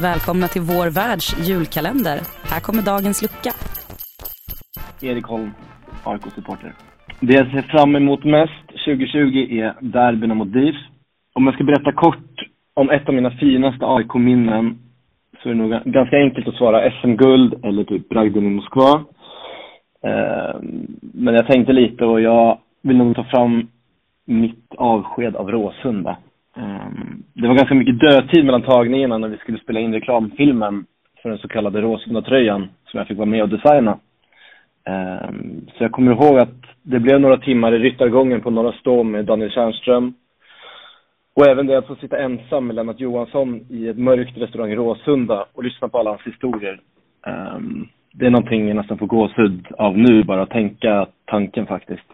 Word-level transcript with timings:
välkomna 0.00 0.46
till 0.48 0.62
vår 0.62 0.86
världs 1.00 1.48
julkalender. 1.48 2.18
Här 2.52 2.60
kommer 2.60 2.82
dagens 2.82 3.22
lucka. 3.22 3.52
Erik 5.08 5.24
Holm, 5.24 5.50
AIK-supporter. 6.04 6.72
Det 7.20 7.34
jag 7.34 7.50
ser 7.50 7.62
fram 7.62 7.96
emot 7.96 8.24
mest 8.24 8.66
2020 8.84 9.60
är 9.60 9.74
derbyna 9.80 10.34
mot 10.34 10.52
DIF. 10.52 10.76
Om 11.34 11.46
jag 11.46 11.54
ska 11.54 11.64
berätta 11.64 11.92
kort 11.92 12.34
om 12.74 12.90
ett 12.90 13.08
av 13.08 13.14
mina 13.14 13.30
finaste 13.30 13.86
AIK-minnen 13.86 14.78
så 15.42 15.48
är 15.48 15.54
det 15.54 15.58
nog 15.58 15.70
ganska 15.84 16.16
enkelt 16.16 16.48
att 16.48 16.54
svara 16.54 16.90
SM-guld 16.90 17.64
eller 17.64 17.84
typ 17.84 18.08
bragden 18.08 18.46
i 18.46 18.50
Moskva. 18.50 19.04
Ehm, 20.02 20.86
men 21.00 21.34
jag 21.34 21.46
tänkte 21.46 21.72
lite 21.72 22.04
och 22.04 22.20
jag 22.20 22.58
vill 22.82 22.96
nog 22.96 23.16
ta 23.16 23.24
fram 23.24 23.68
mitt 24.24 24.74
avsked 24.78 25.36
av 25.36 25.50
Råsunda. 25.50 26.16
Ehm, 26.56 27.09
det 27.40 27.48
var 27.48 27.54
ganska 27.54 27.74
mycket 27.74 28.00
dödtid 28.00 28.44
mellan 28.44 28.62
tagningarna 28.62 29.18
när 29.18 29.28
vi 29.28 29.36
skulle 29.36 29.58
spela 29.58 29.80
in 29.80 29.92
reklamfilmen 29.92 30.86
för 31.22 31.28
den 31.28 31.38
så 31.38 31.48
kallade 31.48 31.80
Råsunda-tröjan 31.80 32.68
som 32.84 32.98
jag 32.98 33.08
fick 33.08 33.16
vara 33.18 33.26
med 33.26 33.42
och 33.42 33.48
designa. 33.48 33.98
Ehm, 34.84 35.66
så 35.66 35.84
jag 35.84 35.92
kommer 35.92 36.12
ihåg 36.12 36.38
att 36.38 36.54
det 36.82 37.00
blev 37.00 37.20
några 37.20 37.36
timmar 37.36 37.72
i 37.74 37.78
ryttargången 37.78 38.40
på 38.40 38.50
Norra 38.50 38.72
Stå 38.72 39.02
med 39.02 39.24
Daniel 39.24 39.50
Tjärnström. 39.50 40.14
Och 41.36 41.46
även 41.46 41.66
det 41.66 41.78
att 41.78 41.86
få 41.86 41.94
sitta 41.94 42.18
ensam 42.18 42.66
med 42.66 42.76
Lennart 42.76 43.00
Johansson 43.00 43.66
i 43.70 43.88
ett 43.88 43.98
mörkt 43.98 44.38
restaurang 44.38 44.70
i 44.70 44.76
Råsunda 44.76 45.44
och 45.52 45.64
lyssna 45.64 45.88
på 45.88 45.98
alla 45.98 46.10
hans 46.10 46.22
historier. 46.22 46.80
Ehm, 47.26 47.86
det 48.12 48.26
är 48.26 48.30
någonting 48.30 48.68
jag 48.68 48.76
nästan 48.76 48.98
får 48.98 49.06
gåshud 49.06 49.66
av 49.78 49.98
nu, 49.98 50.22
bara 50.24 50.42
att 50.42 50.50
tänka 50.50 51.06
tanken 51.24 51.66
faktiskt. 51.66 52.06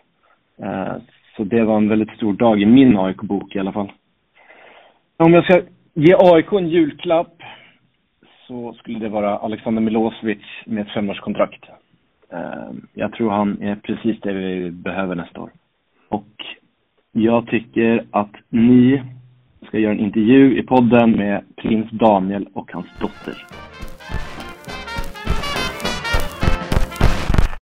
Ehm, 0.63 1.01
så 1.37 1.45
det 1.45 1.65
var 1.65 1.77
en 1.77 1.89
väldigt 1.89 2.17
stor 2.17 2.33
dag 2.33 2.63
i 2.63 2.67
min 2.67 2.99
AIK-bok 2.99 3.57
i 3.57 3.59
alla 3.59 3.73
fall. 3.73 3.93
Om 5.19 5.35
jag 5.35 5.45
ska 5.45 5.63
ge 5.95 6.15
AIK 6.19 6.53
en 6.53 6.69
julklapp 6.69 7.43
så 8.47 8.73
skulle 8.73 8.99
det 8.99 9.09
vara 9.09 9.39
Alexander 9.39 9.83
Milosevic 9.83 10.43
med 10.67 10.83
ett 10.87 10.95
femårskontrakt. 10.95 11.65
Ehm, 12.33 12.87
jag 12.95 13.13
tror 13.13 13.31
han 13.31 13.63
är 13.63 13.77
precis 13.77 14.21
det 14.21 14.33
vi 14.33 14.71
behöver 14.71 15.15
nästa 15.15 15.41
år. 15.41 15.51
Och 16.09 16.45
jag 17.13 17.47
tycker 17.47 18.05
att 18.11 18.33
ni 18.49 19.03
ska 19.67 19.79
göra 19.79 19.93
en 19.93 20.01
intervju 20.01 20.59
i 20.59 20.63
podden 20.63 21.11
med 21.11 21.45
prins 21.57 21.91
Daniel 21.91 22.49
och 22.53 22.73
hans 22.73 22.87
dotter. 23.01 23.47